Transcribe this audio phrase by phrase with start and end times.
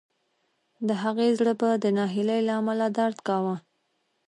[0.87, 3.55] د هغې زړه به د ناهیلۍ له امله درد کاوه